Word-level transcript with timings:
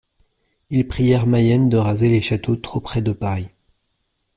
Ils 0.71 0.87
prièrent 0.87 1.27
Mayenne 1.27 1.69
de 1.69 1.77
raser 1.77 2.09
les 2.09 2.23
châteaux 2.23 2.55
trop 2.55 2.79
près 2.81 3.03
de 3.03 3.11
Paris. 3.13 3.49